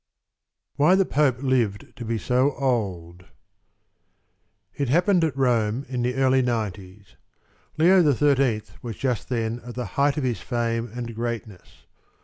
Why 0.77 0.95
the 0.95 1.05
Pope 1.05 1.43
Lived 1.43 1.95
to 1.95 2.03
be 2.03 2.17
so 2.17 2.53
Old 2.55 3.25
It 4.73 4.89
happened 4.89 5.23
at 5.23 5.37
Rome 5.37 5.85
in 5.87 6.01
the 6.01 6.15
early 6.15 6.41
nineties. 6.41 7.17
Leo 7.77 8.01
XIII 8.11 8.63
was 8.81 8.95
just 8.95 9.29
then 9.29 9.59
at 9.63 9.75
the 9.75 9.85
height 9.93 10.17
of 10.17 10.23
his 10.23 10.41
fame 10.41 10.89
and 10.95 11.13
greatness. 11.13 11.85